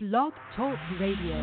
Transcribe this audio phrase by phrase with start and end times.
[0.00, 1.42] Blog Talk Radio.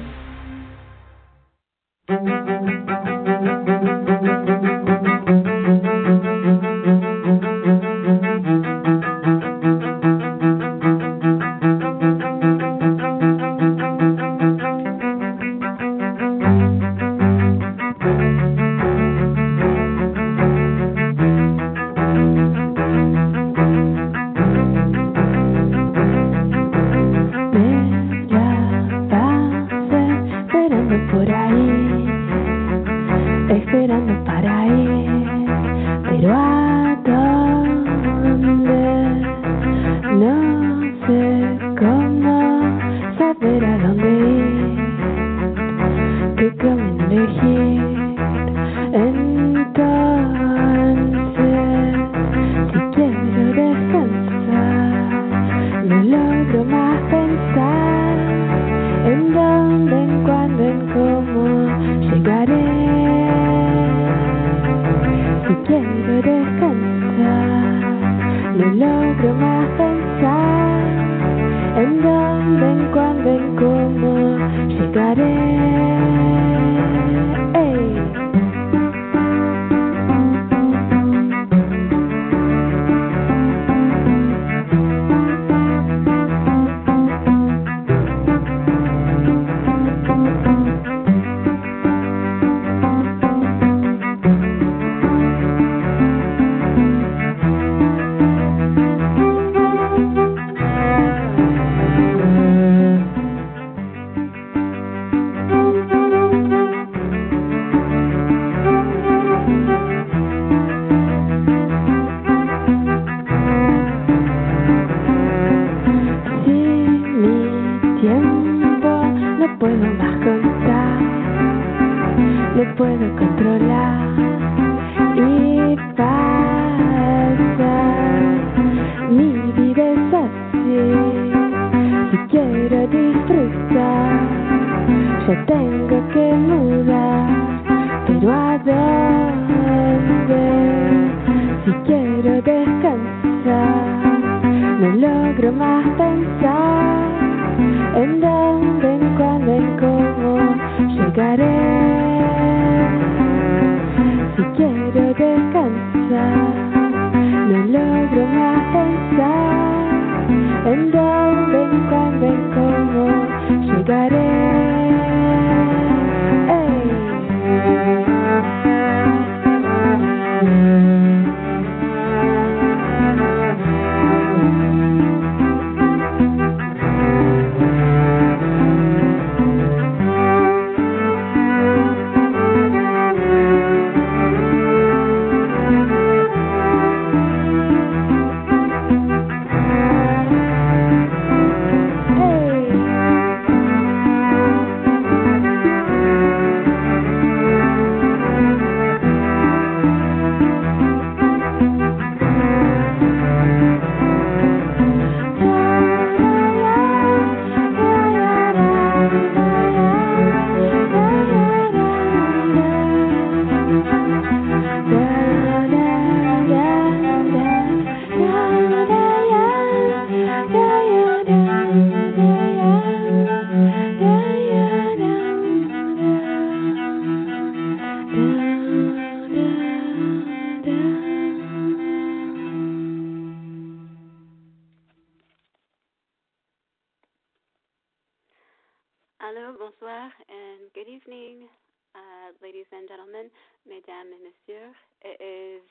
[241.05, 241.45] Evening,
[241.93, 243.29] uh, ladies and gentlemen,
[243.61, 244.73] mesdames et messieurs.
[245.05, 245.61] It is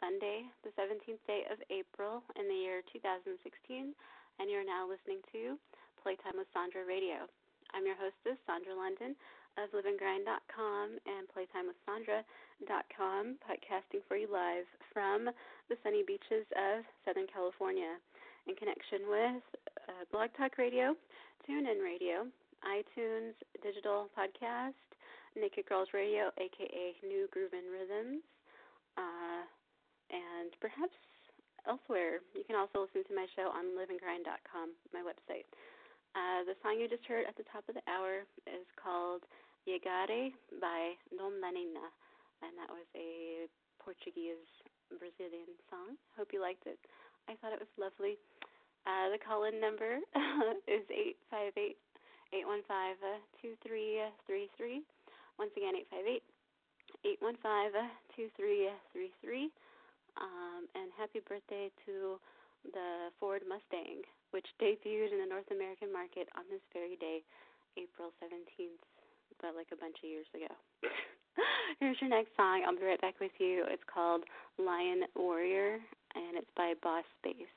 [0.00, 3.92] Sunday, the 17th day of April in the year 2016,
[4.40, 5.60] and you're now listening to
[6.00, 7.28] Playtime with Sandra Radio.
[7.76, 9.12] I'm your hostess, Sandra London
[9.60, 14.64] of liveandgrind.com and playtimewithsandra.com, podcasting for you live
[14.96, 15.28] from
[15.68, 18.00] the sunny beaches of Southern California
[18.48, 19.44] in connection with
[19.92, 20.96] uh, Blog Talk Radio,
[21.44, 22.32] TuneIn Radio,
[22.64, 24.78] iTunes digital podcast,
[25.36, 28.24] Naked Girls Radio, aka New Groovin' Rhythms,
[28.98, 29.42] uh,
[30.10, 30.96] and perhaps
[31.68, 32.24] elsewhere.
[32.34, 35.48] You can also listen to my show on liveandgrind.com, my website.
[36.18, 39.22] Uh, the song you just heard at the top of the hour is called
[39.68, 41.86] Yegare by Dom Lanina,
[42.42, 43.46] and that was a
[43.78, 44.42] Portuguese
[44.90, 45.94] Brazilian song.
[46.18, 46.78] Hope you liked it.
[47.28, 48.18] I thought it was lovely.
[48.88, 50.02] Uh, the call in number
[50.66, 50.82] is
[51.30, 51.76] 858
[52.32, 54.80] 858-815-2333.
[55.38, 55.74] Once again,
[57.04, 59.50] 858-815-2333.
[60.20, 62.18] Um, and happy birthday to
[62.72, 67.22] the Ford Mustang, which debuted in the North American market on this very day,
[67.78, 68.82] April 17th,
[69.40, 70.52] but like a bunch of years ago.
[71.80, 72.64] Here's your next song.
[72.66, 73.64] I'll be right back with you.
[73.68, 74.24] It's called
[74.58, 75.78] Lion Warrior,
[76.14, 77.54] and it's by Boss Space.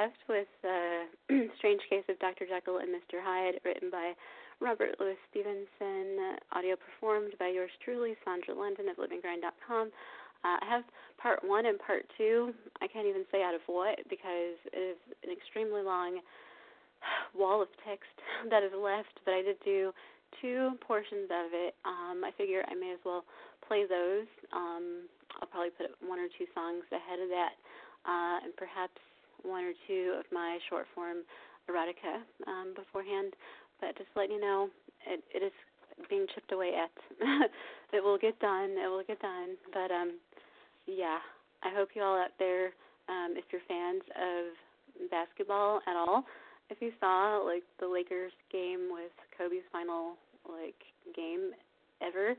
[0.00, 1.04] Left with uh,
[1.60, 2.48] Strange Case of Dr.
[2.48, 3.20] Jekyll and Mr.
[3.20, 4.16] Hyde, written by
[4.56, 9.92] Robert Louis Stevenson, audio performed by yours truly, Sandra London of liveandgrind.com.
[10.40, 10.88] Uh, I have
[11.20, 12.56] part one and part two.
[12.80, 16.24] I can't even say out of what because it is an extremely long
[17.36, 18.08] wall of text
[18.48, 19.92] that is left, but I did do
[20.40, 21.76] two portions of it.
[21.84, 23.28] Um, I figure I may as well
[23.68, 24.24] play those.
[24.48, 25.12] Um,
[25.44, 27.52] I'll probably put one or two songs ahead of that,
[28.08, 28.96] uh, and perhaps
[29.42, 31.18] one or two of my short form
[31.68, 33.34] erotica um, beforehand.
[33.80, 34.68] But just letting you know,
[35.06, 35.52] it, it is
[36.08, 36.90] being chipped away at.
[37.92, 38.70] it will get done.
[38.70, 39.56] It will get done.
[39.72, 40.18] But um,
[40.86, 41.18] yeah,
[41.62, 42.72] I hope you all out there,
[43.08, 46.24] um, if you're fans of basketball at all,
[46.70, 50.14] if you saw like the Lakers game with Kobe's final
[50.48, 50.78] like
[51.14, 51.50] game
[52.00, 52.34] ever,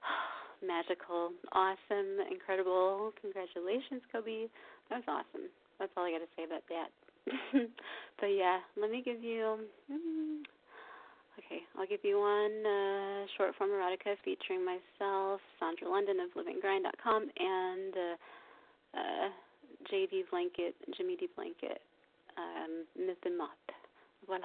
[0.66, 3.12] magical, awesome, incredible.
[3.20, 4.46] Congratulations, Kobe.
[4.88, 5.48] That was awesome.
[5.80, 6.92] That's all I got to say about that.
[8.20, 9.64] but yeah, let me give you.
[9.88, 10.44] Mm,
[11.40, 17.22] okay, I'll give you one uh, short form erotica featuring myself, Sandra London of LiveAndGrind.com,
[17.40, 18.16] and uh,
[18.92, 19.28] uh,
[19.88, 20.24] J.D.
[20.30, 21.28] Blanket, Jimmy D.
[21.34, 21.80] Blanket,
[22.36, 23.56] um, Myth and Mop.
[24.26, 24.44] Voila.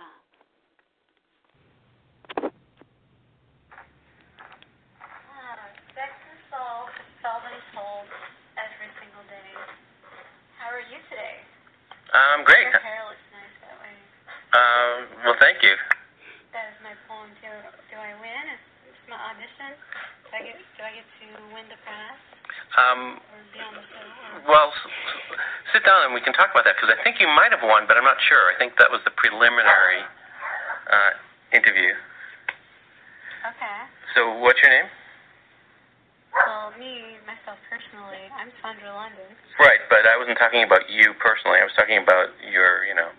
[5.95, 6.91] Sex and soul,
[7.23, 8.07] seldom told,
[8.55, 9.51] every single day.
[10.65, 11.37] How are you today?
[12.09, 12.65] I'm um, great.
[12.65, 13.93] Your hair looks nice that way.
[14.49, 15.77] Um, well, thank you.
[16.57, 17.29] That is my poem.
[17.37, 17.53] Do,
[17.93, 18.43] do I win?
[18.49, 19.77] It's, my audition.
[20.25, 22.17] Do I get do I get to win the prize
[22.81, 24.09] Um, or be on the show?
[24.41, 24.73] Or, well,
[25.69, 27.85] sit down and we can talk about that because I think you might have won,
[27.85, 28.49] but I'm not sure.
[28.49, 30.01] I think that was the preliminary
[30.89, 31.13] uh,
[31.53, 31.93] interview.
[33.53, 33.79] okay.
[34.17, 34.89] So, what's your name?
[36.33, 37.14] Well, me
[37.45, 39.29] myself personally, I'm Sandra London.
[39.61, 41.61] Right, but I wasn't talking about you personally.
[41.61, 43.13] I was talking about your, you know,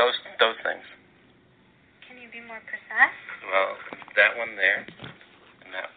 [0.00, 0.80] those those things.
[2.08, 3.12] Can you be more precise?
[3.44, 3.76] Well,
[4.16, 5.92] that one there, and that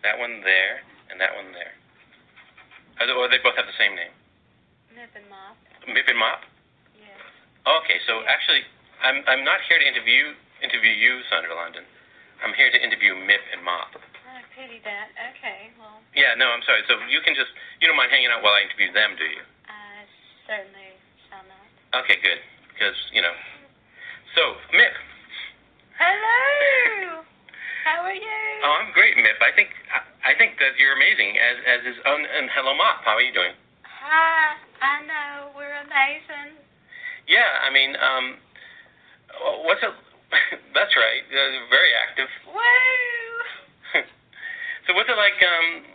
[0.00, 0.80] that one there,
[1.12, 1.76] and that one there.
[3.04, 4.12] Or they- both have the same name.
[4.96, 5.60] Nip and Mop.
[5.88, 6.40] Mip and Mop?
[6.96, 7.20] Yes.
[7.68, 8.64] Okay, so actually,
[9.04, 10.32] I'm I'm not here to interview
[10.64, 11.84] interview you, Sandra London.
[12.40, 13.92] I'm here to interview Mip and Mop.
[14.60, 15.08] Pity that.
[15.32, 16.84] Okay, well, Yeah, no, I'm sorry.
[16.84, 17.48] So you can just
[17.80, 19.40] you don't mind hanging out while I interview them, do you?
[19.64, 20.04] I
[20.44, 21.00] certainly
[21.32, 22.04] shall not.
[22.04, 22.36] Okay, good.
[22.76, 23.32] Because you know.
[24.36, 24.92] So Mip,
[25.96, 27.24] Hello!
[27.88, 28.40] How are you?
[28.68, 29.40] oh, I'm great, Mip.
[29.40, 31.40] I think I, I think that you're amazing.
[31.40, 31.96] As as is.
[32.04, 33.00] Oh, and hello, Mop.
[33.00, 33.56] How are you doing?
[33.88, 36.52] Hi, I know, we're amazing.
[37.24, 38.36] Yeah, I mean, um,
[39.64, 39.96] what's it?
[40.76, 41.24] That's right.
[41.32, 42.28] Uh, very active.
[42.44, 43.29] Woo!
[44.90, 45.38] So what's it like?
[45.38, 45.86] Um,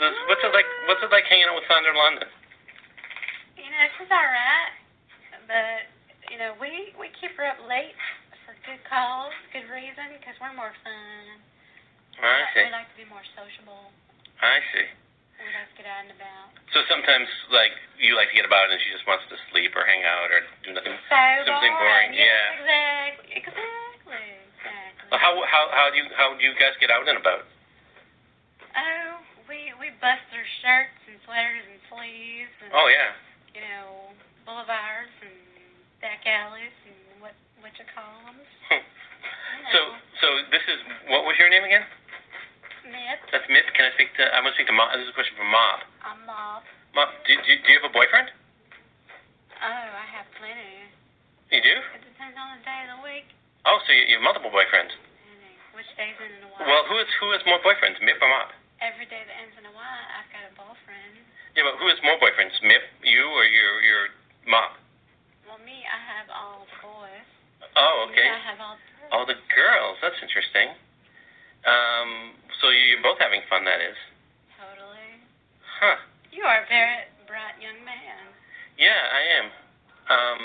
[0.00, 0.64] this, what's it like?
[0.88, 2.24] What's it like hanging out with Sandra London?
[3.60, 4.72] You know, she's alright,
[5.44, 5.84] but,
[6.32, 7.92] you know, we, we keep her up late
[8.48, 11.36] for good cause, good reason, because we're more fun.
[12.24, 12.64] I see.
[12.64, 13.92] We like to be more sociable.
[14.40, 14.88] I see.
[15.36, 16.56] We like to get out and about.
[16.72, 19.84] So sometimes, like, you like to get about and she just wants to sleep or
[19.84, 20.96] hang out or do nothing.
[21.12, 22.56] So Something boring, Yes, yeah.
[22.64, 23.44] exactly.
[23.44, 24.49] Exactly.
[25.10, 27.42] How how how do you how do you guys get out and about?
[28.78, 29.18] Oh,
[29.50, 33.10] we we bust their shirts and sweaters and sleeves and Oh yeah.
[33.50, 34.14] you know
[34.46, 35.34] boulevards and
[35.98, 38.38] back alleys and what what you call them.
[39.74, 39.80] so
[40.22, 40.78] so this is
[41.10, 41.82] what was your name again?
[42.86, 43.22] Myth.
[43.34, 43.66] That's Mip.
[43.74, 44.24] Can I speak to?
[44.30, 44.94] I'm gonna speak to Mob.
[44.94, 45.84] This is a question for Mob.
[46.06, 46.62] I'm mob.
[46.94, 48.30] Mob, do, do, do you have a boyfriend?
[49.60, 50.88] Oh, I have plenty.
[51.52, 51.76] You do?
[51.98, 53.28] It depends on the day of the week.
[53.68, 54.92] Oh, so you, you have multiple boyfriends.
[54.96, 55.40] and
[55.76, 56.64] Which day's in and a while.
[56.64, 58.50] Well, who is who has more boyfriends, Mip or Mob?
[58.80, 59.80] Every day that ends in a Y,
[60.16, 61.20] I've got a boyfriend.
[61.52, 64.02] Yeah, but who has more boyfriends, Mip, you, or your your
[64.48, 64.72] Mob?
[65.44, 67.28] Well, me, I have all the boys.
[67.76, 68.24] Oh, okay.
[68.24, 69.10] You, I have all the girls.
[69.12, 69.96] All the girls.
[70.00, 70.72] That's interesting.
[71.68, 73.96] Um, so you- you're both having fun, that is.
[74.56, 75.20] Totally.
[75.80, 75.96] Huh.
[76.32, 78.32] You are a very bright young man.
[78.78, 79.46] Yeah, I am.
[80.08, 80.42] Um,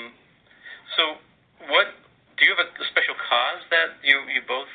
[0.98, 1.04] so
[1.72, 1.88] what?
[2.38, 4.70] Do you have a, a special cause that you you both?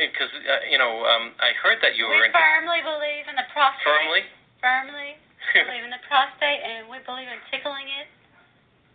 [0.00, 3.36] Because uh, you know, um, I heard that you we were into firmly believe in
[3.36, 3.84] the prostate.
[3.84, 4.22] firmly.
[4.64, 5.10] Firmly
[5.68, 8.08] believe in the prostate, and we believe in tickling it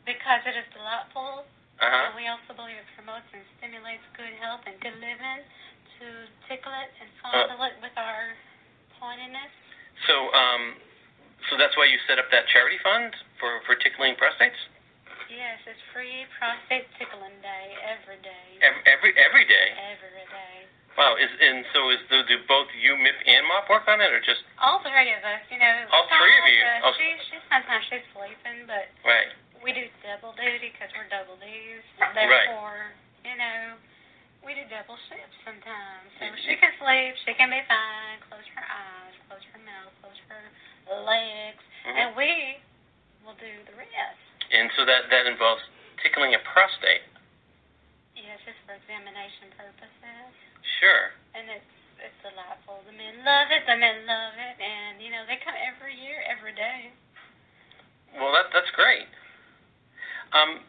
[0.03, 1.45] because it is delightful.
[1.79, 2.11] Uh huh.
[2.11, 5.45] And we also believe it promotes and stimulates good health and good living
[6.01, 6.05] to
[6.51, 8.35] tickle it and fondle it with our
[8.99, 9.53] pointiness.
[10.09, 10.75] So um,
[11.47, 14.59] so that's why you set up that charity fund for for tickling prostates
[15.29, 18.49] Yes, it's free prostate tickling day every day.
[18.65, 19.67] every every, every day.
[19.77, 20.65] Every day.
[20.97, 21.15] Wow.
[21.21, 24.19] Is and so is do, do both you, Mip, and Mop work on it, or
[24.19, 25.85] just All three of us, you know.
[25.93, 26.65] All three of you?
[26.83, 26.91] Oh.
[26.97, 29.29] She, she sometimes she's sleeping, but right?
[29.61, 31.85] we do double duty because we're double D's.
[32.01, 32.17] Right.
[32.17, 32.89] Therefore,
[33.21, 33.77] you know,
[34.41, 36.09] we do double shifts sometimes.
[36.17, 40.19] So she can sleep, she can be fine, close her eyes, close her mouth, close
[40.31, 40.43] her
[41.05, 41.95] legs, Mhm.
[41.95, 42.57] and we
[43.23, 44.28] will do the rest.
[44.49, 45.61] And so that that involves
[46.01, 47.05] tickling a prostate.
[48.17, 50.33] Yes, it's for examination purposes.
[50.81, 51.13] Sure.
[51.37, 52.79] And it's it's delightful.
[52.87, 56.23] The men love it, the men love it, and you know, they come every year,
[56.25, 56.91] every day.
[58.15, 59.05] Well, that that's great.
[60.33, 60.63] Um,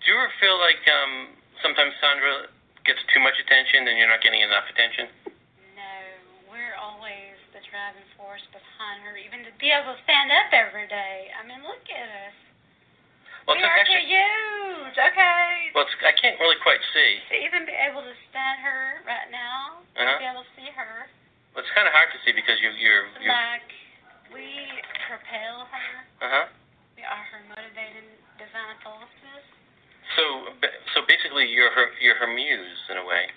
[0.00, 2.48] do you ever feel like um, sometimes Sandra
[2.84, 5.08] gets too much attention and you're not getting enough attention?
[5.76, 5.92] No,
[6.48, 10.88] we're always the driving force behind her, even to be able to stand up every
[10.88, 11.32] day.
[11.36, 12.36] I mean, look at us.
[13.48, 15.72] Well, we are actually, huge, okay?
[15.72, 17.16] well, it's, I can't really quite see.
[17.32, 20.04] to even be able to stand her right now, Uh-huh.
[20.04, 21.08] to be able to see her,
[21.56, 23.32] Well, it's kind of hard to see because you you're you.
[23.32, 23.64] like
[24.28, 24.44] we
[25.08, 25.90] propel her.
[26.20, 26.46] Uh huh.
[27.00, 28.04] We are her motivating
[28.36, 29.42] divine forces.
[30.12, 30.52] So
[30.92, 33.32] so basically, you're her you're her muse in a way.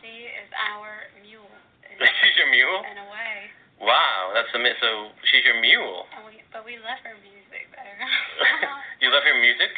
[0.00, 1.52] She is our mule.
[2.00, 2.80] She's your mule.
[2.88, 3.52] In a way.
[3.80, 6.04] Wow, that's a so she's your mule.
[6.12, 7.80] And we, but we love her music though.
[9.00, 9.72] you love her music.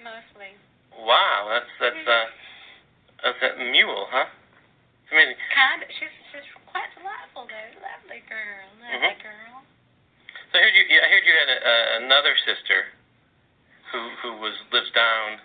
[0.00, 0.56] Mostly.
[0.96, 2.26] Wow, that's that's uh
[3.24, 4.28] that's a mule, huh?
[5.04, 5.36] It's amazing.
[5.52, 5.88] Kind of.
[5.92, 7.70] She's she's quite delightful though.
[7.80, 8.64] Lovely girl.
[8.80, 9.22] Lovely Mhm.
[9.22, 9.56] girl.
[10.52, 10.84] So I heard you.
[10.88, 12.90] I heard you had a, a, another sister,
[13.92, 15.38] who who was lives down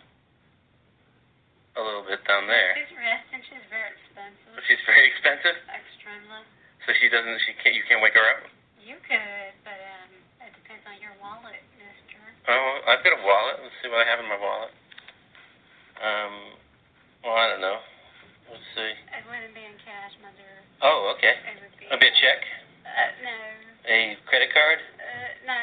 [1.75, 2.73] a little bit down there.
[2.79, 3.41] She's resting.
[3.47, 4.55] She's very expensive.
[4.65, 6.41] She's very expensive, Extremely.
[6.87, 7.37] so she doesn't.
[7.45, 7.75] She can't.
[7.75, 8.47] You can't wake her up.
[8.81, 10.11] You could, but um,
[10.45, 12.21] it depends on your wallet, Mister.
[12.45, 13.57] Oh, I've got a wallet.
[13.65, 14.73] Let's see what I have in my wallet.
[15.97, 16.33] Um.
[17.25, 17.81] Well, I don't know.
[18.53, 18.93] Let's see.
[18.93, 20.61] It wouldn't be in cash, dear.
[20.85, 21.33] Oh, okay.
[21.41, 21.57] It
[21.89, 22.05] would be.
[22.05, 22.39] A check.
[22.85, 23.37] Uh, no.
[23.89, 23.97] A
[24.29, 24.77] credit card.
[25.01, 25.61] Uh, no.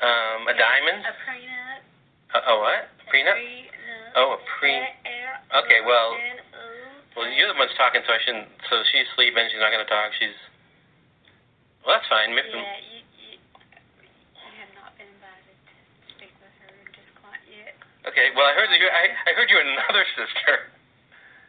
[0.00, 0.48] Um.
[0.48, 1.04] A diamond.
[1.04, 1.80] A prenup.
[2.32, 2.88] A, a what?
[3.12, 3.36] Prenup.
[3.36, 4.16] Prenup.
[4.16, 4.72] Oh, a pre.
[4.72, 6.16] Okay, well-
[7.16, 8.46] Well, you're the one's talking, so I shouldn't.
[8.70, 9.42] So she's sleeping.
[9.50, 10.14] She's not going to talk.
[10.16, 10.38] She's.
[11.82, 12.30] Well, that's fine.
[12.30, 15.56] Yeah, you, you, you have not been invited.
[18.08, 18.32] Okay.
[18.34, 18.88] Well, I heard that you.
[18.88, 20.72] I, I heard you're another sister.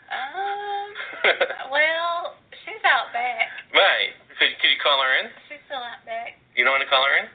[0.09, 0.89] Um,
[1.75, 3.47] well, she's out back.
[3.71, 4.11] right.
[4.39, 5.27] Could could you call her in?
[5.51, 6.39] She's still out back.
[6.55, 7.27] You don't want to call her in?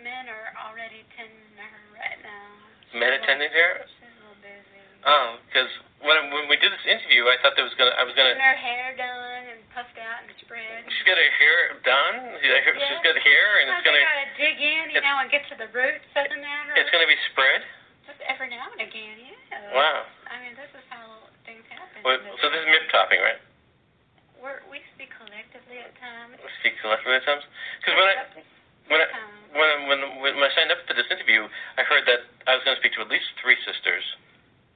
[0.00, 2.48] Men are already tending to her right now.
[2.88, 3.84] She's Men attending to her?
[3.84, 4.80] She's a little busy.
[5.04, 5.68] Oh, because
[6.00, 7.92] when when we did this interview, I thought there was gonna.
[8.00, 8.32] I was gonna.
[8.32, 10.88] Getting her hair done and puffed out and spread.
[10.88, 12.16] She's got her hair done.
[12.40, 14.00] I heard She's got hair, and I it's gonna.
[14.00, 16.72] gotta dig in, you know, and get to the roots of the matter.
[16.80, 17.60] It's gonna be spread.
[18.28, 19.72] Every now and again, yeah.
[19.76, 20.04] Wow.
[20.28, 22.00] I mean, this is how things happen.
[22.04, 23.40] Well, so this is MIP topping, right?
[24.40, 26.36] We're, we speak collectively at times.
[26.40, 27.44] We speak collectively at times.
[27.80, 28.14] Because when I
[28.88, 29.06] when I
[29.52, 29.98] when I, when
[30.40, 31.44] when I signed up for this interview,
[31.76, 34.04] I heard that I was going to speak to at least three sisters.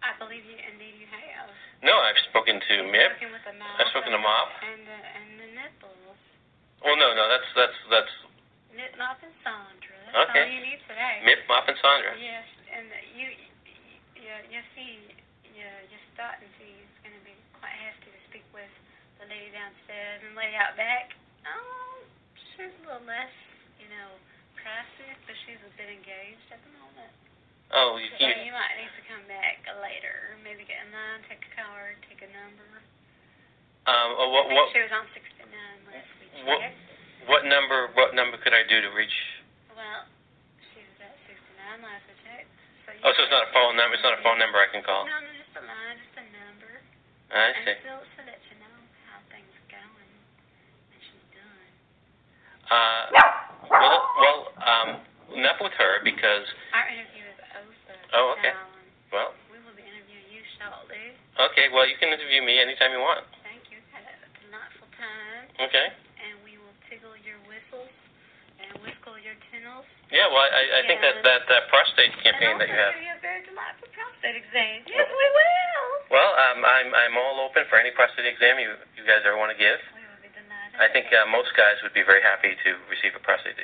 [0.04, 1.48] I believe you, indeed you have.
[1.80, 3.09] No, I've spoken to You've MIP.
[3.16, 4.48] spoken with the mouth I've spoken to Mop.
[4.61, 6.20] And the, and the nipples.
[6.85, 8.12] Well, no, no, that's that's that's
[8.76, 9.96] Nip, Mop, and Sandra.
[10.12, 10.44] That's Okay.
[10.44, 11.24] all you need today.
[11.24, 12.12] MIP, Mop, and Sandra.
[12.20, 12.85] Yes, and
[13.16, 13.33] you,
[14.18, 15.09] you, you see,
[15.57, 18.68] you, your starting fee is going to be quite hefty to speak with
[19.22, 21.14] the lady downstairs and lady out back.
[21.46, 22.02] Oh,
[22.54, 23.30] she's a little less,
[23.78, 24.11] you know,
[24.59, 27.14] pricey, but she's a bit engaged at the moment.
[27.74, 30.35] Oh, you, So you, you might need to come back later.
[30.42, 32.66] Maybe get in line, take a card, take a number.
[33.87, 35.46] um, oh, what I think what she was on 69
[35.90, 36.78] last we what checked.
[37.30, 39.16] what number what number could I do to reach?
[39.72, 40.07] Well,
[40.70, 42.52] she was at 69 last we checked.
[42.85, 43.96] So you Oh, so it's not a phone number.
[43.96, 45.09] It's not a phone number I can call.
[45.09, 46.72] No, no, just a line, just a number.
[47.33, 47.76] I and see.
[47.81, 48.76] still to let you know
[49.09, 50.11] how things are going
[50.92, 51.66] when she's done.
[52.70, 53.02] Uh,
[53.68, 54.88] well, well, um,
[55.37, 57.94] enough with her because Our interview is over.
[58.16, 58.52] Oh, okay.
[58.54, 58.87] Alan.
[59.12, 61.12] well, We will be interviewing you shortly.
[61.50, 61.68] okay.
[61.72, 63.24] Well, you can interview me anytime you want.
[63.44, 63.81] Thank you.
[63.92, 65.44] Had a delightful time.
[65.61, 65.88] Okay.
[66.24, 67.92] And we will tickle your whistles
[68.64, 69.85] and whiskle your tinnels.
[70.09, 70.31] Yeah.
[70.33, 72.94] Well, I, I think that that uh, prostate campaign and that you also have.
[72.96, 74.87] give you a very delightful prostate exam.
[74.88, 75.87] Yes, we will.
[76.14, 79.50] Well, um, I'm I'm all open for any prostate exam you you guys ever want
[79.52, 79.76] to give.
[79.98, 80.78] We will be delighted.
[80.78, 83.59] I think uh, most guys would be very happy to receive a prostate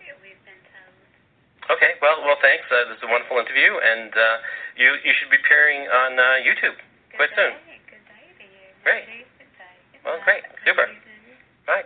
[0.00, 0.16] exam.
[0.24, 1.76] We've been told.
[1.76, 1.94] Okay.
[2.00, 2.64] Well, well, thanks.
[2.72, 4.36] Uh, this is a wonderful interview, and uh,
[4.76, 6.76] you you should be appearing on uh, YouTube
[7.12, 7.52] Good quite soon.
[7.86, 8.72] Good day to you.
[8.82, 9.04] Great.
[9.36, 10.42] Good day, good Well, great.
[10.64, 10.88] Super.
[11.66, 11.84] Bye.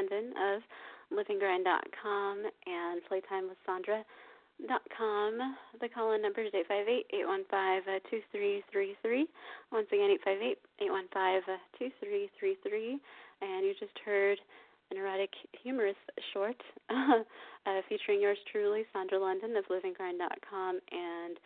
[0.00, 0.64] London of
[1.12, 5.56] LiveAndGrind.com and PlayTimeWithSandra.com.
[5.80, 6.52] The call-in number is
[7.12, 9.28] 858-815-2333.
[9.72, 10.16] Once again,
[10.80, 13.00] 858-815-2333.
[13.42, 14.38] And you just heard
[14.90, 15.30] an erotic,
[15.62, 15.96] humorous
[16.32, 16.56] short
[16.90, 17.24] uh,
[17.88, 21.38] featuring yours truly, Sandra London of LiveAndGrind.com, and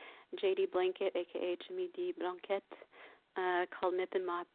[0.42, 2.12] JD Blanket, aka Jimmy D.
[2.18, 2.64] Blanket
[3.36, 4.46] uh, called Nip and Mop,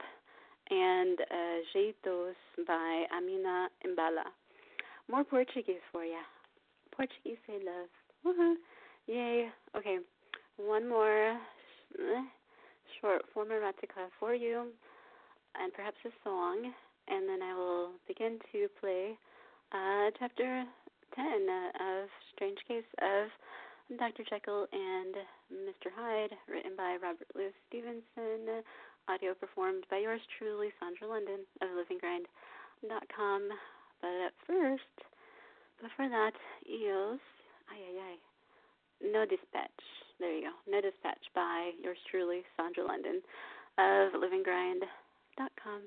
[0.69, 4.25] and uh, Jeitos by Amina Imbala.
[5.10, 6.21] More Portuguese for ya.
[6.95, 7.89] Portuguese, I love.
[8.25, 8.55] Woohoo!
[9.08, 9.49] Yay!
[9.75, 9.97] Okay,
[10.58, 11.38] one more
[11.97, 12.21] eh,
[12.99, 14.67] short form erotica for you,
[15.60, 16.71] and perhaps a song,
[17.08, 19.17] and then I will begin to play
[19.71, 20.65] uh, chapter
[21.15, 23.29] 10 uh, of Strange Case of
[23.97, 24.23] Dr.
[24.29, 25.15] Jekyll and
[25.49, 25.89] Mr.
[25.95, 28.62] Hyde, written by Robert Louis Stevenson,
[29.09, 33.49] audio performed by yours truly, Sandra London of LiveAndGrind.com.
[34.01, 34.83] But at first,
[35.81, 36.33] before that,
[36.69, 37.19] EOS,
[37.73, 38.15] ay ay ay,
[39.11, 39.81] No Dispatch.
[40.19, 43.21] There you go, No Dispatch by yours truly, Sandra London
[43.79, 45.81] of LiveAndGrind.com.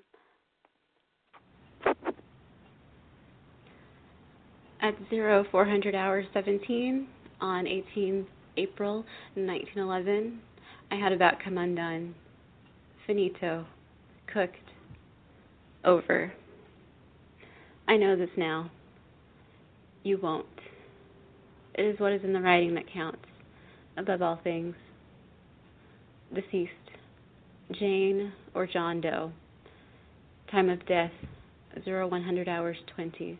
[4.82, 7.06] At zero four hundred hours seventeen
[7.40, 9.04] on 18 April
[9.34, 10.40] 1911,
[10.90, 12.16] I had about come undone.
[13.06, 13.66] Finito.
[14.32, 14.56] Cooked.
[15.84, 16.32] Over.
[17.88, 18.70] I know this now.
[20.04, 20.46] You won't.
[21.74, 23.24] It is what is in the writing that counts,
[23.96, 24.74] above all things.
[26.34, 26.72] Deceased.
[27.78, 29.32] Jane or John Doe.
[30.50, 31.12] Time of death,
[31.84, 33.38] 0100 hours 20.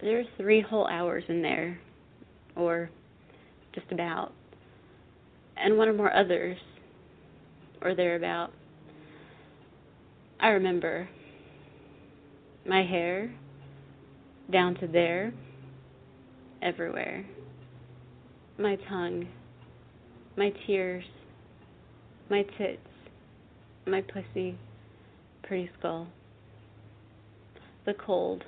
[0.00, 1.80] There are three whole hours in there
[2.54, 2.90] or
[3.74, 4.32] just about,
[5.56, 6.58] and one or more others,
[7.82, 8.50] or thereabout.
[10.40, 11.08] I remember
[12.66, 13.32] my hair
[14.52, 15.32] down to there,
[16.62, 17.24] everywhere,
[18.58, 19.26] my tongue,
[20.36, 21.04] my tears,
[22.30, 22.80] my tits,
[23.86, 24.56] my pussy,
[25.42, 26.06] pretty skull,
[27.86, 28.44] the cold,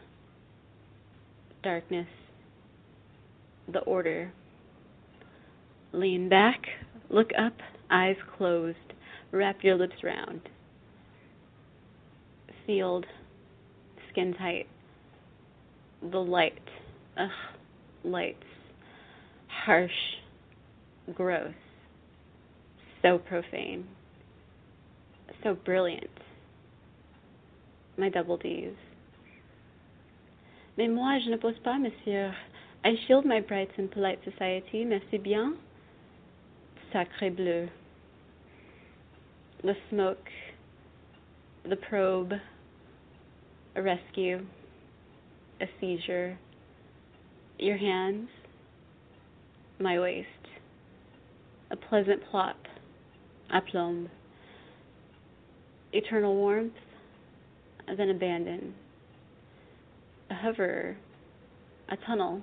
[1.62, 2.08] darkness,
[3.72, 4.32] the order.
[5.92, 6.60] Lean back,
[7.08, 7.54] look up,
[7.90, 8.76] eyes closed,
[9.32, 10.40] wrap your lips round.
[12.66, 13.06] Sealed,
[14.10, 14.66] skin tight.
[16.10, 16.58] The light,
[17.18, 17.28] ugh,
[18.04, 18.44] lights.
[19.48, 19.90] Harsh,
[21.14, 21.52] gross.
[23.02, 23.84] So profane.
[25.42, 26.10] So brilliant.
[27.96, 28.74] My double D's.
[30.76, 32.34] Mais moi, je ne pose pas, monsieur.
[32.84, 35.56] I shield my brights in polite society, merci bien.
[36.92, 37.68] Sacre bleu.
[39.62, 40.26] The smoke,
[41.68, 42.32] the probe,
[43.76, 44.46] a rescue,
[45.60, 46.38] a seizure,
[47.58, 48.30] your hands,
[49.78, 50.26] my waist,
[51.70, 52.56] a pleasant plop,
[53.52, 54.08] aplomb,
[55.92, 56.72] eternal warmth,
[57.96, 58.74] then abandon,
[60.30, 60.96] a hover,
[61.90, 62.40] a tunnel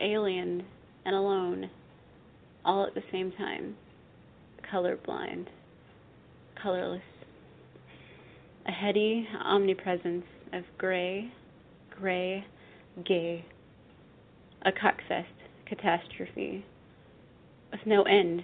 [0.00, 0.64] alien
[1.04, 1.70] and alone,
[2.64, 3.76] all at the same time,
[4.70, 5.46] colorblind,
[6.60, 7.02] colorless.
[8.66, 11.32] A heady omnipresence of gray,
[11.90, 12.44] gray,
[13.04, 13.44] gay.
[14.62, 15.24] A cockfest
[15.66, 16.64] catastrophe
[17.70, 18.42] with no end,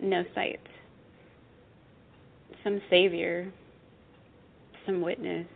[0.00, 0.60] no sight.
[2.64, 3.52] Some savior,
[4.86, 5.46] some witness,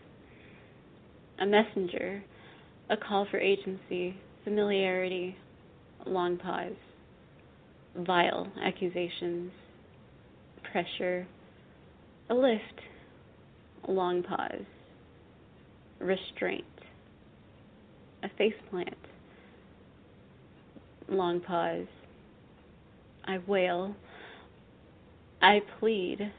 [1.40, 2.22] a messenger,
[2.90, 5.36] a call for agency, familiarity,
[6.06, 6.72] long pause,
[7.96, 9.50] vile accusations,
[10.74, 11.24] pressure,
[12.30, 12.80] a lift,
[13.86, 14.66] a long pause,
[16.00, 16.64] restraint,
[18.24, 18.88] a face faceplant,
[21.08, 21.86] long pause.
[23.24, 23.94] I wail,
[25.40, 26.32] I plead,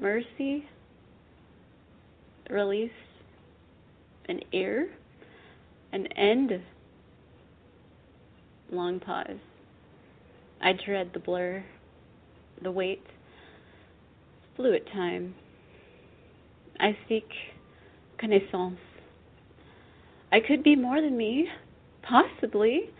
[0.00, 0.64] mercy,
[2.50, 2.90] release,
[4.28, 4.88] an ear,
[5.92, 6.50] an end
[8.72, 9.38] long pause.
[10.60, 11.62] I dread the blur,
[12.60, 13.04] the wait,
[14.56, 15.34] fluid time.
[16.78, 17.28] I seek
[18.18, 18.78] connaissance.
[20.32, 21.46] I could be more than me,
[22.02, 22.90] possibly.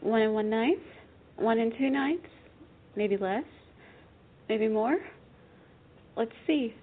[0.00, 0.78] One in one night,
[1.36, 2.26] one in two nights,
[2.94, 3.44] maybe less,
[4.48, 4.96] maybe more.
[6.16, 6.74] Let's see.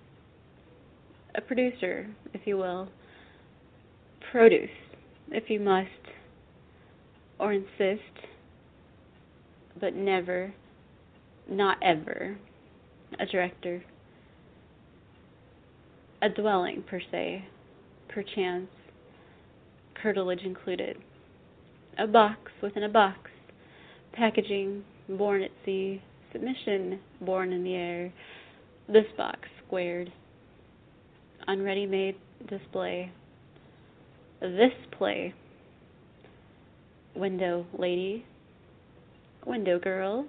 [1.35, 2.89] A producer, if you will.
[4.31, 4.69] Produce,
[5.29, 5.89] if you must,
[7.39, 8.01] or insist
[9.79, 10.53] but never,
[11.49, 12.37] not ever,
[13.19, 13.83] a director
[16.21, 17.45] a dwelling per se,
[18.09, 18.69] perchance,
[20.01, 20.97] curtilage included,
[21.97, 23.29] a box within a box,
[24.13, 28.13] packaging born at sea, submission born in the air,
[28.87, 30.11] this box squared,
[31.47, 32.15] on ready made
[32.49, 33.11] display,
[34.41, 35.33] this play,
[37.15, 38.25] window lady,
[39.45, 40.25] window girl,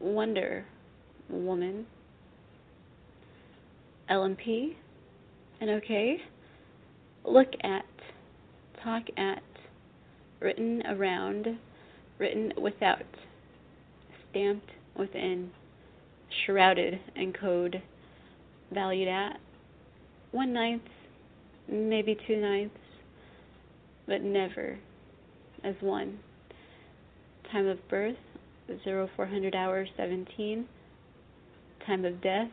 [0.00, 0.64] wonder
[1.28, 1.86] woman.
[4.10, 4.74] LMP,
[5.60, 6.18] and okay.
[7.24, 7.84] Look at,
[8.82, 9.42] talk at,
[10.40, 11.46] written around,
[12.18, 13.02] written without,
[14.30, 15.50] stamped within,
[16.44, 17.82] shrouded in code,
[18.72, 19.38] valued at
[20.32, 20.82] one ninth,
[21.68, 22.74] maybe two ninths,
[24.06, 24.78] but never
[25.62, 26.18] as one.
[27.52, 28.16] Time of birth,
[28.84, 30.66] 0400 hours 17.
[31.86, 32.50] Time of death,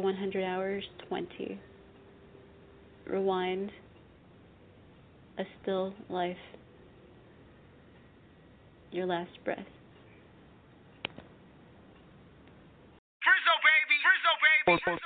[0.00, 1.58] 100 hours, 20.
[3.06, 3.70] Rewind.
[5.38, 6.36] A still life.
[8.90, 9.58] Your last breath.
[14.66, 14.82] Baby!
[14.92, 15.02] Baby!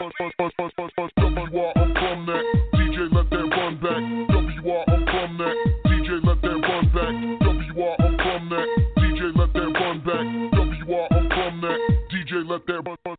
[1.17, 2.45] W R I'm from that.
[2.75, 4.03] DJ, let that run back.
[4.35, 5.57] W R I'm from that.
[5.87, 7.15] DJ, let that run back.
[7.41, 8.67] W R I'm from that.
[8.99, 10.27] DJ, let that run back.
[10.53, 11.79] W R I'm from that.
[12.11, 13.16] DJ, let that.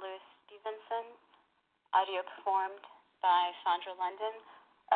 [0.00, 1.12] Louis Stevenson,
[1.92, 2.80] audio performed
[3.20, 4.32] by Sandra London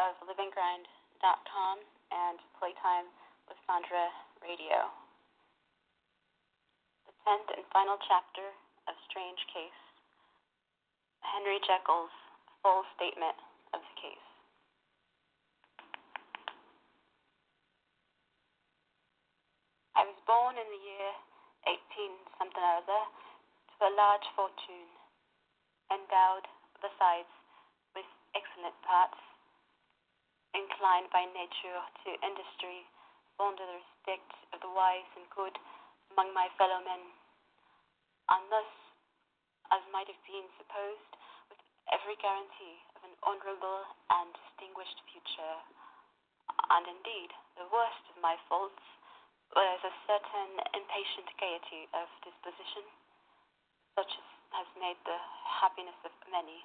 [0.01, 1.77] of liveandgrind.com
[2.09, 3.13] and Playtime
[3.45, 4.09] with Sandra
[4.41, 4.89] Radio.
[7.05, 8.49] The tenth and final chapter
[8.89, 9.83] of Strange Case.
[11.21, 12.17] Henry Jekyll's
[12.65, 13.37] full statement
[13.77, 14.29] of the case.
[20.01, 21.13] I was born in the year
[21.69, 23.05] 18 something or other
[23.83, 24.91] a large fortune,
[25.91, 26.47] endowed
[26.79, 27.31] besides
[27.95, 29.19] with excellent parts,
[30.55, 32.87] inclined by nature to industry,
[33.35, 35.59] fond of the respect of the wise and good
[36.15, 37.03] among my fellow men,
[38.31, 38.71] and thus,
[39.75, 41.13] as might have been supposed,
[41.51, 41.59] with
[41.91, 43.83] every guarantee of an honourable
[44.15, 45.59] and distinguished future.
[46.71, 48.83] And indeed, the worst of my faults
[49.53, 52.87] was a certain impatient gaiety of disposition,
[53.95, 55.19] such as has made the
[55.63, 56.63] happiness of many,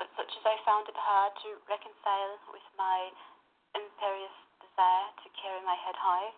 [0.00, 3.12] but such as I found it hard to reconcile with my
[3.76, 6.32] imperious desire to carry my head high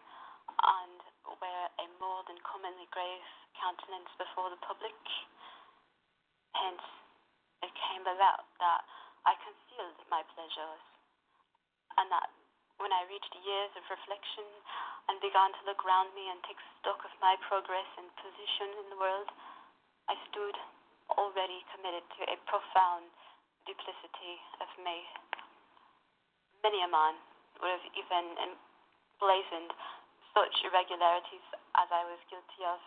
[0.58, 0.98] and
[1.38, 3.26] wear a more than commonly grave
[3.58, 4.94] countenance before the public.
[6.54, 6.82] Hence,
[7.62, 8.82] it came about that
[9.26, 10.82] I concealed my pleasures,
[11.98, 12.30] and that
[12.78, 14.46] when I reached years of reflection
[15.10, 18.86] and began to look round me and take stock of my progress and position in
[18.94, 19.28] the world,
[20.06, 20.54] I stood
[21.18, 23.10] already committed to a profound
[23.66, 25.02] duplicity of me.
[26.62, 27.18] Many a man
[27.58, 29.74] would have even emblazoned
[30.30, 32.78] such irregularities as I was guilty of.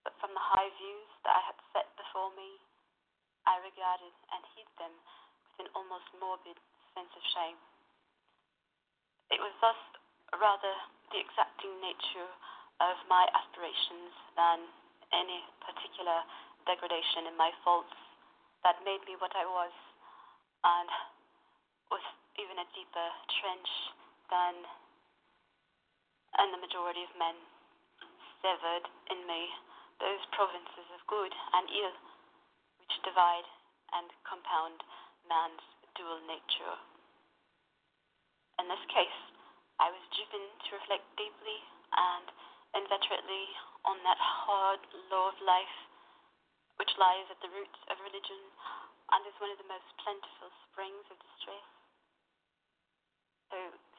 [0.00, 2.56] But from the high views that I had set before me,
[3.44, 4.94] I regarded and hid them
[5.44, 6.56] with an almost morbid
[6.96, 7.58] sense of shame.
[9.30, 9.78] It was thus
[10.38, 10.74] rather
[11.10, 12.30] the exacting nature
[12.80, 14.68] of my aspirations than
[15.14, 16.22] any particular
[16.66, 17.94] degradation in my faults
[18.62, 19.74] that made me what I was,
[20.66, 20.90] and
[21.90, 22.02] was
[22.38, 23.08] even a deeper
[23.40, 23.70] trench
[24.30, 24.66] than
[26.36, 27.36] and the majority of men
[28.44, 29.48] severed in me
[30.02, 31.96] those provinces of good and ill
[32.82, 33.46] which divide
[33.96, 34.84] and compound
[35.24, 35.64] man's
[35.96, 36.76] dual nature.
[38.56, 39.20] In this case,
[39.76, 41.60] I was driven to reflect deeply
[41.92, 42.26] and
[42.72, 43.44] inveterately
[43.84, 44.80] on that hard
[45.12, 45.76] law of life
[46.80, 48.40] which lies at the root of religion
[49.12, 51.68] and is one of the most plentiful springs of distress.
[53.52, 53.58] So,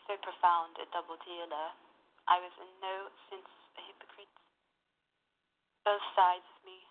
[0.10, 1.74] so profound a double dealer,
[2.28, 4.34] I was in no sense a hypocrite.
[5.86, 6.82] Both sides of me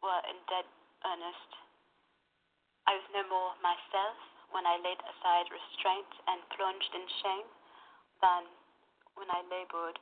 [0.00, 0.66] were in dead
[1.04, 1.50] earnest.
[2.86, 4.18] I was no more myself
[4.54, 7.48] when I laid aside restraint and plunged in shame
[8.22, 8.46] than
[9.16, 9.98] when I labored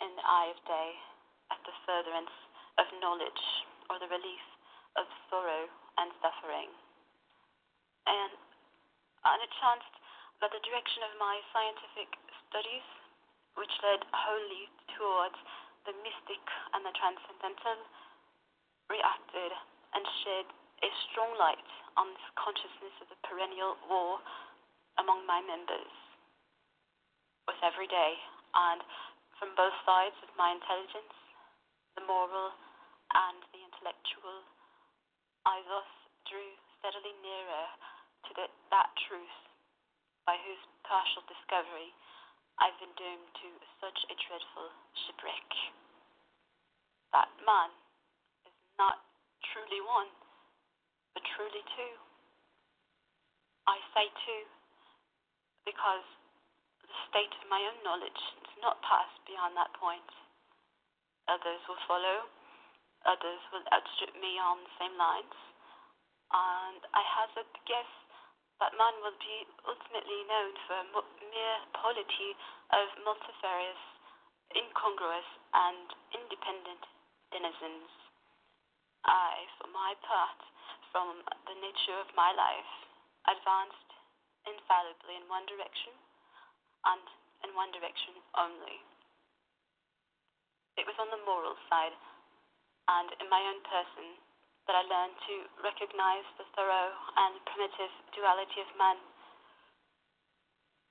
[0.00, 0.90] in the eye of day
[1.50, 2.34] at the furtherance
[2.78, 3.44] of knowledge
[3.88, 4.46] or the relief
[4.96, 5.68] of sorrow
[5.98, 6.70] and suffering.
[8.06, 8.32] And,
[9.26, 9.94] and it chanced
[10.40, 12.10] that the direction of my scientific
[12.48, 12.86] studies,
[13.54, 15.36] which led wholly towards
[15.84, 17.78] the mystic and the transcendental,
[18.88, 19.52] reacted
[19.94, 20.46] and shed
[20.82, 24.20] a strong light on this consciousness of the perennial war
[24.98, 25.90] among my members.
[27.48, 28.12] With every day,
[28.54, 28.84] and
[29.40, 31.14] from both sides of my intelligence,
[31.96, 32.52] the moral
[33.16, 34.44] and the intellectual,
[35.48, 35.90] I thus
[36.28, 37.66] drew steadily nearer
[38.28, 39.38] to the, that truth
[40.28, 41.90] by whose partial discovery
[42.60, 43.48] I've been doomed to
[43.80, 44.68] such a dreadful
[45.08, 45.48] shipwreck.
[47.16, 47.72] That man
[48.44, 49.00] is not
[49.50, 50.12] truly one,
[51.14, 51.94] but truly too,
[53.66, 54.44] I say too,
[55.66, 56.06] because
[56.82, 60.06] the state of my own knowledge is not passed beyond that point.
[61.30, 62.26] Others will follow,
[63.06, 65.36] others will outstrip me on the same lines,
[66.34, 67.90] and I hazard the guess
[68.60, 70.86] that man will be ultimately known for a
[71.32, 72.36] mere polity
[72.76, 73.82] of multifarious,
[74.52, 76.84] incongruous, and independent
[77.32, 77.88] denizens.
[79.08, 80.38] I, for my part,
[80.90, 82.70] from the nature of my life,
[83.30, 83.90] advanced
[84.46, 85.94] infallibly in one direction,
[86.86, 87.04] and
[87.46, 88.78] in one direction only.
[90.78, 91.96] It was on the moral side,
[92.88, 94.18] and in my own person,
[94.70, 95.34] that I learned to
[95.66, 96.94] recognize the thorough
[97.26, 98.98] and primitive duality of man.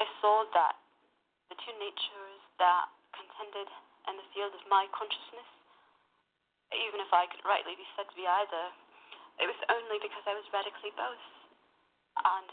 [0.04, 0.76] I saw that
[1.48, 3.72] the two natures that contended
[4.08, 5.48] in the field of my consciousness,
[6.76, 8.66] even if I could rightly be said to be either,
[9.40, 11.26] it was only because I was radically both.
[12.20, 12.52] And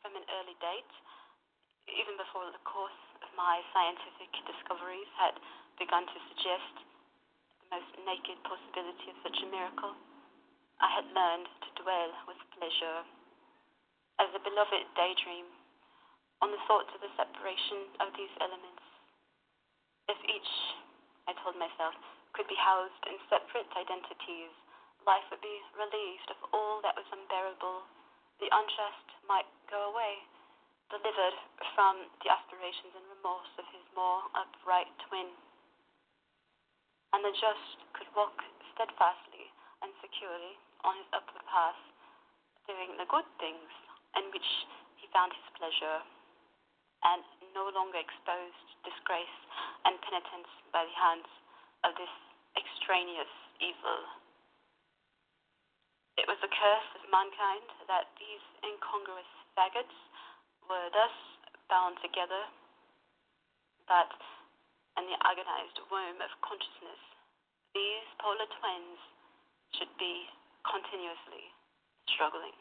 [0.00, 0.92] from an early date,
[1.92, 5.36] even before the course of my scientific discoveries had
[5.76, 6.72] begun to suggest
[7.60, 9.92] the most naked possibility of such a miracle,
[10.80, 13.04] I had learned to dwell with pleasure,
[14.16, 15.46] as a beloved daydream,
[16.40, 18.82] on the thoughts of the separation of these elements.
[20.08, 20.52] If each,
[21.28, 21.94] I told myself,
[22.32, 24.54] could be housed in separate identities
[25.06, 27.82] life would be relieved of all that was unbearable,
[28.38, 30.22] the unjust might go away,
[30.90, 31.36] delivered
[31.74, 35.30] from the aspirations and remorse of his more upright twin.
[37.12, 38.40] And the just could walk
[38.74, 39.52] steadfastly
[39.84, 41.78] and securely on his upward path,
[42.66, 43.70] doing the good things
[44.16, 44.48] in which
[44.98, 46.00] he found his pleasure,
[47.02, 47.22] and
[47.54, 49.38] no longer exposed disgrace
[49.84, 51.30] and penitence by the hands
[51.82, 52.14] of this
[52.54, 54.21] extraneous evil.
[56.20, 59.96] It was a curse of mankind that these incongruous faggots
[60.68, 61.14] were thus
[61.72, 62.44] bound together,
[63.88, 64.12] that
[65.00, 67.00] in the agonized womb of consciousness,
[67.72, 69.00] these polar twins
[69.80, 70.28] should be
[70.68, 71.48] continuously
[72.12, 72.54] struggling.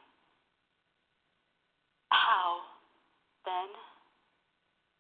[2.12, 2.64] How,
[3.44, 3.68] then,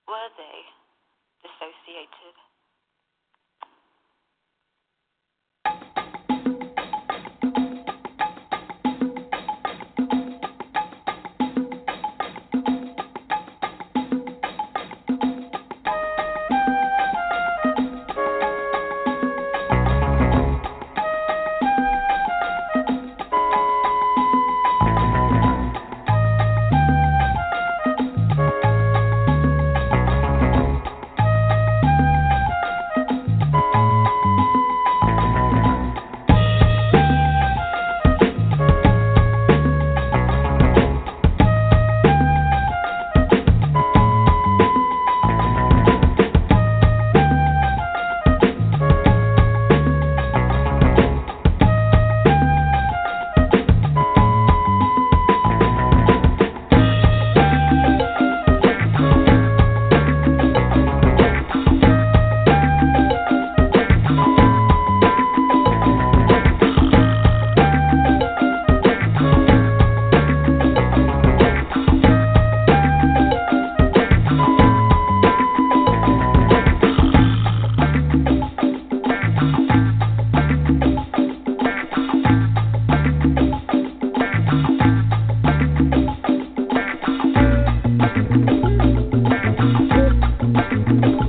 [0.07, 0.59] were they
[1.39, 2.35] dissociated?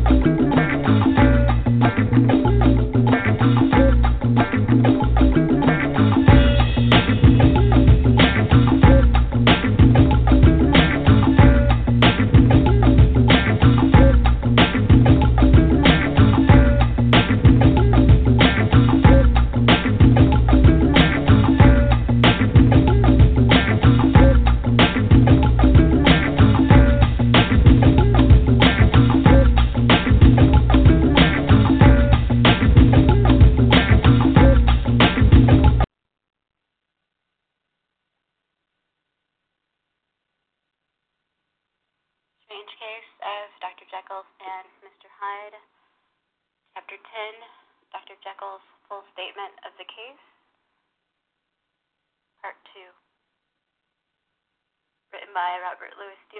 [0.04, 0.41] Strange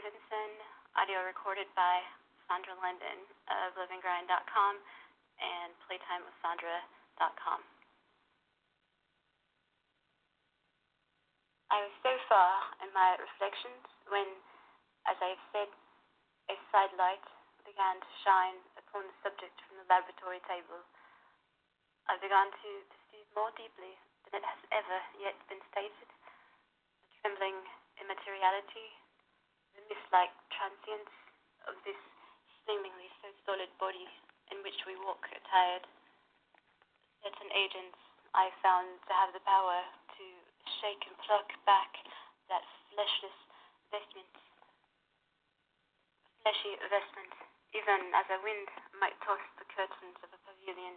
[0.02, 0.50] Stevenson.
[0.98, 2.02] Audio recorded by
[2.50, 4.74] Sandra London of liveandgrind.com
[5.38, 7.62] and playtimewithsandra.com.
[11.70, 12.50] I was so far
[12.82, 14.26] in my reflections when,
[15.06, 15.70] as I have said,
[16.50, 17.22] a sidelight
[17.62, 20.82] began to shine upon the subject from the laboratory table.
[22.10, 23.94] I began to perceive more deeply
[24.26, 27.62] than it has ever yet been stated the trembling
[28.02, 28.98] immateriality,
[29.92, 31.12] the mist-like transience
[31.68, 32.00] of this
[32.64, 34.08] seemingly so solid body
[34.48, 35.84] in which we walk attired.
[37.20, 38.00] Certain agents
[38.32, 39.84] I found to have the power
[40.16, 40.24] to
[40.80, 41.92] shake and pluck back
[42.48, 43.36] that fleshless
[43.92, 44.32] vestment
[46.40, 47.32] fleshy vestment,
[47.76, 50.96] even as a wind might toss the curtains of a pavilion.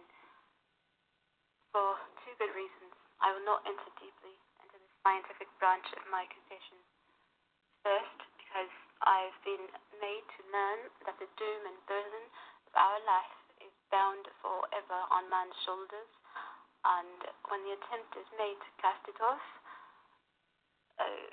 [1.70, 4.34] For two good reasons, I will not enter deeply
[4.64, 6.80] into the scientific branch of my confession.
[9.16, 9.66] First, because I have been
[10.04, 12.24] made to learn that the doom and burden
[12.68, 16.12] of our life is bound forever on man's shoulders,
[16.84, 19.40] and when the attempt is made to cast it off,
[21.00, 21.32] uh,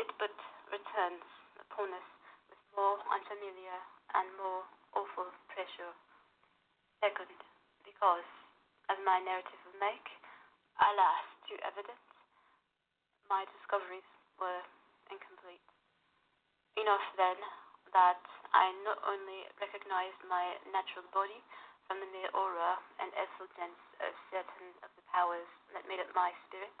[0.00, 0.32] it but
[0.72, 1.28] returns
[1.60, 2.08] upon us
[2.48, 3.78] with more unfamiliar
[4.16, 4.64] and more
[4.96, 5.92] awful pressure.
[7.04, 7.36] Second,
[7.84, 8.24] because,
[8.88, 10.08] as my narrative will make,
[10.80, 12.00] alas, too evident,
[13.28, 14.08] my discoveries
[14.40, 14.64] were
[15.12, 15.73] incomplete.
[16.74, 17.38] Enough then
[17.94, 21.38] that I not only recognized my natural body,
[21.86, 26.08] from the mere aura and effulgence of uh, certain of the powers that made up
[26.16, 26.72] my spirit,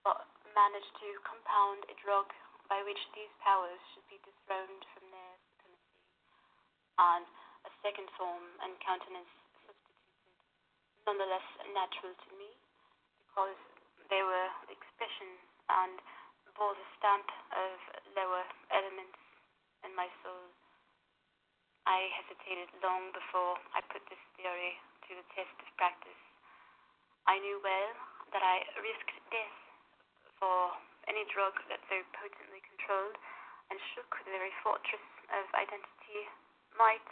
[0.00, 0.24] but
[0.56, 2.28] managed to compound a drug
[2.68, 6.00] by which these powers should be dethroned from their supremacy,
[6.96, 7.28] and
[7.68, 9.28] a second form and countenance
[9.68, 10.36] substituted,
[11.04, 12.48] nonetheless natural to me,
[13.28, 13.60] because
[14.08, 15.28] they were the expression
[15.68, 16.00] and
[16.56, 17.76] bore the stamp of
[18.14, 19.18] lower elements
[19.82, 20.50] in my soul.
[21.84, 26.22] I hesitated long before I put this theory to the test of practice.
[27.28, 27.92] I knew well
[28.32, 29.58] that I risked death
[30.40, 30.72] for
[31.10, 33.18] any drug that so potently controlled
[33.68, 36.28] and shook the very fortress of identity
[36.76, 37.04] might,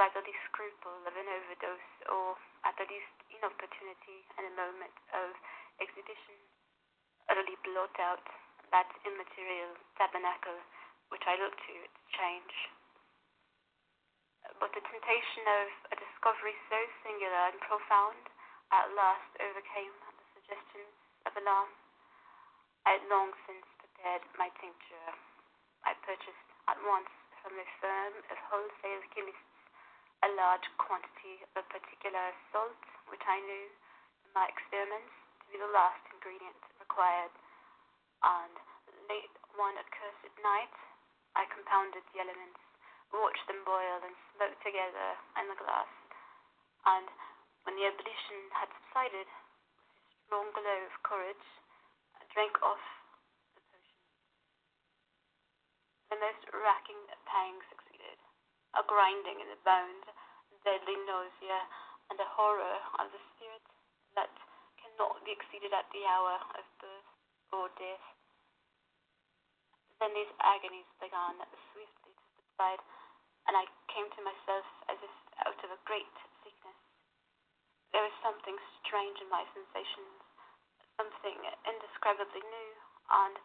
[0.00, 4.96] by the least scruple of an overdose or at the least inopportunity and a moment
[5.12, 5.36] of
[5.84, 6.36] exhibition,
[7.28, 8.24] utterly blot out
[8.72, 10.58] that immaterial tabernacle
[11.12, 12.54] which I looked to its change.
[14.58, 18.26] But the temptation of a discovery so singular and profound
[18.72, 20.96] at last overcame the suggestions
[21.28, 21.68] of alarm.
[22.88, 25.12] I had long since prepared my tincture.
[25.86, 27.12] I purchased at once
[27.44, 29.52] from a firm of wholesale chemists
[30.22, 32.78] a large quantity of a particular salt
[33.10, 33.66] which I knew
[34.22, 35.10] from my experiments
[35.42, 37.34] to be the last ingredient required,
[38.22, 38.54] and
[39.10, 40.72] late one accursed night
[41.34, 42.60] I compounded the elements,
[43.12, 45.88] watched them boil and smoke together in the glass,
[46.84, 47.08] and
[47.64, 51.46] when the ebullition had subsided, with a strong glow of courage,
[52.20, 52.84] I drank off
[53.56, 54.02] the potion.
[56.12, 58.20] The most racking pang succeeded,
[58.76, 60.04] a grinding in the bones,
[60.68, 61.64] deadly nausea,
[62.12, 63.64] and a horror of the spirit
[64.20, 64.32] that
[64.76, 67.01] cannot be exceeded at the hour of birth
[67.52, 68.06] or death.
[70.00, 71.38] Then these agonies began
[71.70, 72.82] swiftly to subside,
[73.46, 75.14] and I came to myself as if
[75.46, 76.10] out of a great
[76.42, 76.80] sickness.
[77.94, 80.16] There was something strange in my sensations,
[80.98, 81.38] something
[81.68, 82.70] indescribably new,
[83.12, 83.36] and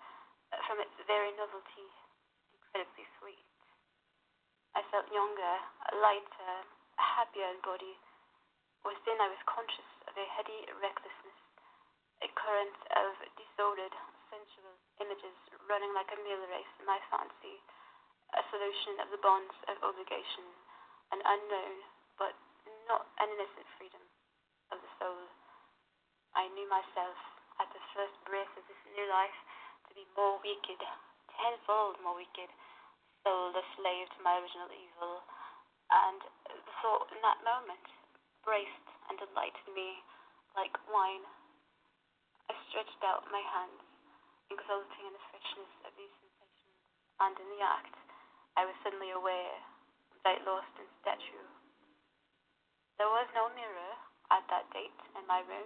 [0.56, 1.88] uh, from its very novelty,
[2.56, 3.44] incredibly sweet.
[4.74, 5.56] I felt younger,
[6.00, 6.54] lighter,
[6.98, 7.98] happier in body.
[8.86, 11.37] Within I was conscious of a heady recklessness,
[12.26, 13.94] a current of disordered,
[14.34, 15.36] sensual images
[15.70, 17.62] running like a mill race in my fancy,
[18.34, 20.46] a solution of the bonds of obligation,
[21.14, 21.76] an unknown
[22.18, 22.34] but
[22.90, 24.04] not an innocent freedom
[24.74, 25.22] of the soul.
[26.34, 27.18] I knew myself
[27.62, 29.38] at the first breath of this new life
[29.90, 30.82] to be more wicked,
[31.38, 32.50] tenfold more wicked,
[33.24, 35.22] soul the slave to my original evil,
[35.92, 37.86] and the thought in that moment
[38.44, 40.04] braced and delighted me
[40.56, 41.24] like wine.
[42.78, 43.82] Stretched out my hands,
[44.54, 46.78] exulting in the freshness of these sensations,
[47.18, 47.90] and in the act
[48.54, 49.58] I was suddenly aware
[50.22, 51.42] that lost in statue.
[53.02, 53.98] There was no mirror
[54.30, 55.66] at that date in my room.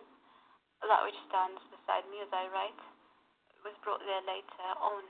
[0.88, 2.80] That which stands beside me as I write
[3.68, 5.04] was brought there later on,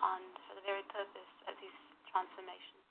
[0.00, 1.76] and for the very purpose of these
[2.08, 2.88] transformations.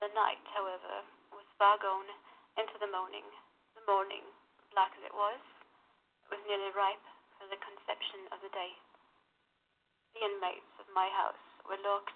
[0.00, 1.04] The night, however,
[1.36, 2.08] was far gone
[2.56, 3.28] into the morning.
[3.76, 4.24] The morning,
[4.72, 5.36] black as it was,
[6.32, 7.11] was nearly ripe
[7.42, 8.70] for the conception of the day.
[10.14, 12.14] The inmates of my house were locked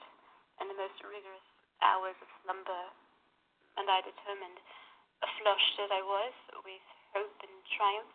[0.62, 1.42] in the most rigorous
[1.82, 2.94] hours of slumber,
[3.74, 4.62] and I determined,
[5.42, 6.30] flushed as I was
[6.62, 8.14] with hope and triumph,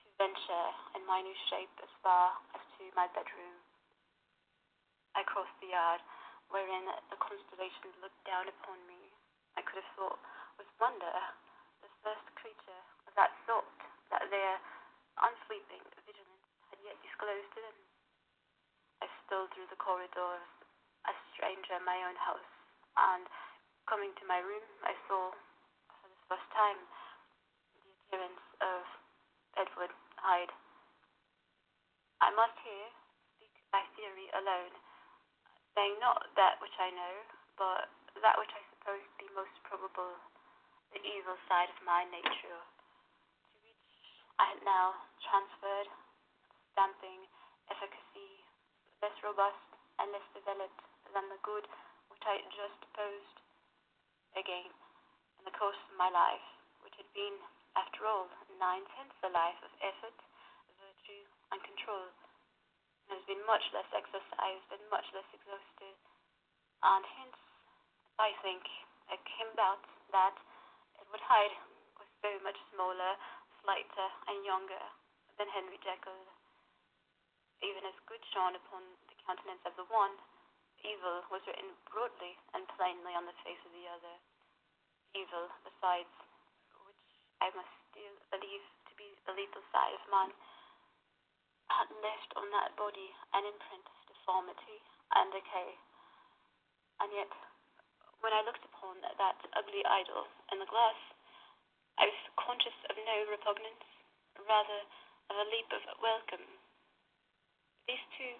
[0.00, 3.60] to venture in my new shape as far as to my bedroom.
[5.12, 6.00] I crossed the yard
[6.48, 9.12] wherein the constellations looked down upon me.
[9.60, 10.24] I could have thought
[10.56, 11.16] with wonder
[11.84, 13.68] the first creature of that sort
[14.08, 14.56] that there,
[15.20, 15.99] unsleeping
[17.20, 17.52] disclosed.
[19.04, 20.48] I stole through the corridors,
[21.04, 22.48] a stranger in my own house,
[22.96, 23.28] and
[23.84, 25.28] coming to my room, I saw
[26.00, 26.80] for the first time
[27.76, 28.80] the appearance of
[29.60, 30.52] Edward Hyde.
[32.24, 32.88] I must here
[33.36, 34.72] speak by theory alone,
[35.76, 37.14] saying not that which I know,
[37.60, 37.92] but
[38.24, 40.16] that which I suppose to be most probable,
[40.96, 43.84] the evil side of my nature, to which
[44.40, 45.88] I had now transferred,
[46.80, 47.28] stamping
[47.68, 48.40] efficacy
[49.04, 49.68] less robust
[50.00, 50.80] and less developed
[51.12, 51.68] than the good
[52.08, 53.36] which I just opposed.
[54.32, 54.72] Again,
[55.36, 56.40] in the course of my life,
[56.80, 57.36] which had been,
[57.76, 60.16] after all, nine tenths a life of effort,
[60.80, 61.20] virtue,
[61.52, 62.08] and control,
[63.12, 65.96] has been much less exercised and much less exhausted,
[66.80, 67.40] and hence,
[68.16, 68.64] I think,
[69.12, 69.84] it came about
[70.16, 70.32] that
[70.96, 71.60] Edward Hyde
[72.00, 73.20] was so much smaller,
[73.60, 74.84] slighter, and younger
[75.36, 76.39] than Henry Jekyll.
[77.60, 78.80] Even as good shone upon
[79.12, 80.16] the countenance of the one,
[80.80, 84.16] evil was written broadly and plainly on the face of the other.
[85.12, 86.08] Evil, besides,
[86.88, 87.04] which
[87.44, 90.32] I must still believe to be the lethal side of man,
[91.68, 94.80] had left on that body an imprint of deformity
[95.14, 95.76] and decay.
[97.00, 97.32] And yet,
[98.20, 100.96] when I looked upon that ugly idol in the glass,
[102.00, 103.84] I was conscious of no repugnance,
[104.48, 104.80] rather
[105.28, 106.44] of a leap of welcome.
[107.88, 108.34] These two,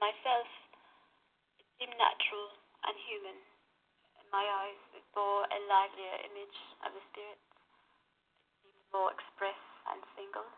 [0.00, 0.48] myself,
[1.58, 2.48] it seemed natural
[2.84, 3.38] and human.
[4.20, 7.40] In my eyes, it bore a livelier image of the spirit.
[7.40, 9.58] It seemed more express
[9.90, 10.48] and single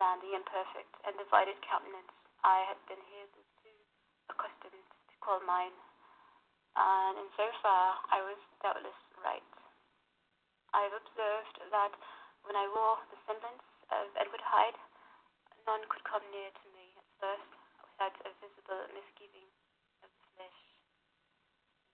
[0.00, 2.10] than the imperfect and divided countenance
[2.44, 3.72] I had been hitherto
[4.28, 5.76] accustomed to call mine.
[6.74, 9.46] And in so far, I was doubtless right.
[10.74, 11.94] I have observed that
[12.42, 13.62] when I wore the semblance
[13.94, 14.74] of Edward Hyde,
[15.70, 16.73] none could come near to me
[17.24, 17.48] first
[17.80, 19.48] without a visible misgiving
[20.04, 20.60] of the flesh.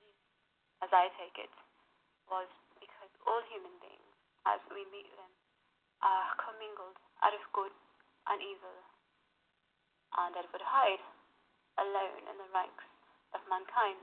[0.03, 0.18] This,
[0.83, 1.55] as I take it,
[2.26, 2.51] was
[2.83, 4.11] because all human beings,
[4.51, 5.31] as we meet them,
[6.03, 7.70] are commingled out of good
[8.26, 8.74] and evil,
[10.18, 11.05] and Edward Hyde,
[11.78, 12.91] alone in the ranks
[13.31, 14.03] of mankind,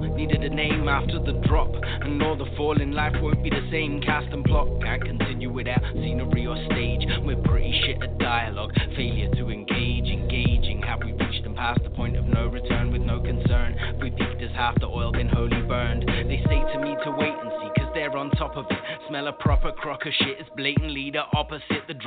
[0.00, 3.68] Needed a name after the drop, and all the fall in life won't be the
[3.70, 4.00] same.
[4.00, 5.27] Cast and plot I continue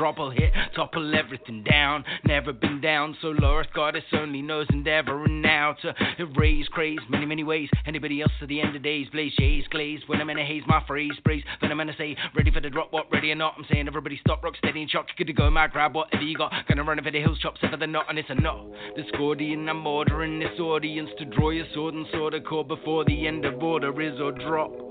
[0.01, 2.03] will hit, topple everything down.
[2.25, 3.57] Never been down so low.
[3.57, 7.69] Earth goddess only knows endeavoring now to erase craze many, many ways.
[7.85, 10.01] Anybody else to the end of days, blaze jays, glaze.
[10.07, 11.43] When I'm in a haze, my phrase praise.
[11.59, 13.55] When I'm in a say, ready for the drop, what ready or not?
[13.57, 15.07] I'm saying everybody stop, rock steady and shock.
[15.17, 16.51] Good to go, my grab whatever you got.
[16.67, 18.65] Gonna run over the hills, chop sever the knot, and it's a knot.
[18.97, 23.27] Discordian, I'm ordering this audience to draw your sword and sword a cord before the
[23.27, 24.90] end of order is or drop.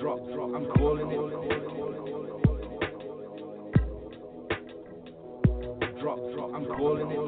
[0.00, 1.18] Drop, drop, I'm calling it.
[6.00, 7.18] Drop, drop, I'm calling it.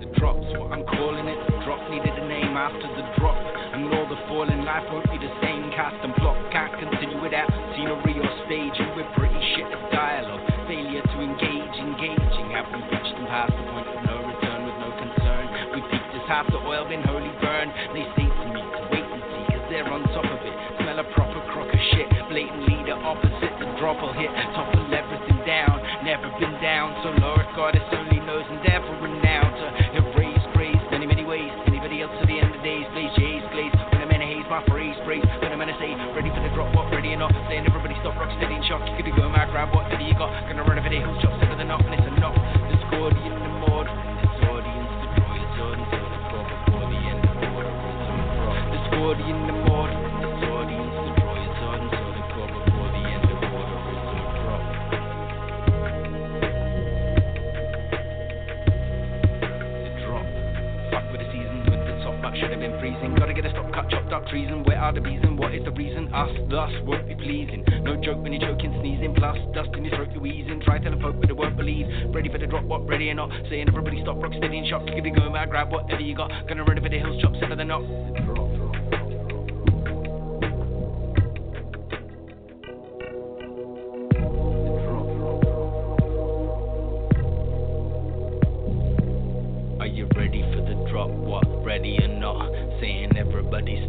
[0.00, 1.38] The drop's what I'm calling it.
[1.64, 3.36] Drop needed a name after the drop.
[3.72, 5.70] And all the falling life won't be the same.
[5.70, 8.76] Cast and plot can't continue without scenery or stage.
[8.78, 10.49] And we're pretty shit of dialogue.
[16.30, 17.74] Half the oil been wholly burned.
[17.90, 20.54] They say to me to wait and see, cause they're on top of it.
[20.78, 22.06] Smell a proper crock of shit.
[22.30, 23.50] Blatantly the opposite.
[23.58, 25.74] The drop will hit, topple everything down.
[26.06, 29.66] Never been down so Lord Earth goddess only knows endeavoring now to
[29.98, 31.50] erase grace many, many ways.
[31.66, 33.74] Anybody else to the end of days, blaze jays, glaze.
[33.90, 35.26] When I'm in a haze, my phrase praise.
[35.42, 37.34] When I'm in a say, ready for the drop, what ready or not?
[37.50, 38.86] Saying everybody stop, rock steady and shock.
[38.86, 40.30] You could go mad, grab whatever you got.
[40.46, 42.09] Gonna run over the hills, chop, set of the knot, and it's
[63.90, 64.64] chopped up treason.
[64.64, 65.36] Where are the reason?
[65.36, 66.12] What is the reason?
[66.14, 67.64] Us, thus, won't be pleasing.
[67.82, 69.14] No joke when you're choking, sneezing.
[69.14, 70.60] Plus, dust in your throat, you're wheezing.
[70.64, 71.86] Try telling folk, but they won't believe.
[72.14, 73.30] Ready for the drop, what ready or not?
[73.48, 74.86] Saying everybody stop, rock steady and shock.
[74.86, 76.30] Give it go, mad, grab whatever you got.
[76.48, 77.82] Gonna run over the hills, chop, set of the knot.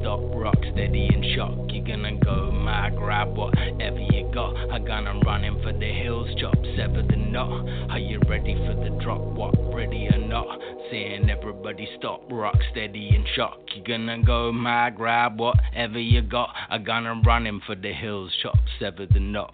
[0.02, 1.58] Stop, rock steady and shock.
[1.70, 4.56] You're gonna go mad, grab whatever you got.
[4.72, 7.68] I'm gonna run in for the hills, chop, sever the knot.
[7.90, 9.22] Are you ready for the drop?
[9.22, 10.60] What, ready or not?
[10.90, 13.60] Saying everybody stop, rock steady and shock.
[13.76, 16.50] You're gonna go mad, grab whatever you got.
[16.70, 19.54] I'm gonna run in for the hills, chop, sever the knot.